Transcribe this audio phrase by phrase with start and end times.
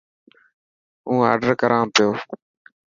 [1.05, 2.09] هون آڊر ڪران پيو.